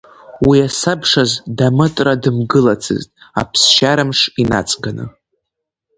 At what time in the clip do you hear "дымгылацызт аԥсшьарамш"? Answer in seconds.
2.23-4.19